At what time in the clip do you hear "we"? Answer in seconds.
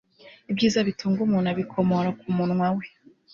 2.77-2.85